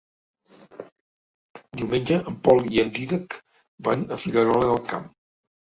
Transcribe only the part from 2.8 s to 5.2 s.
en Dídac van a Figuerola del Camp.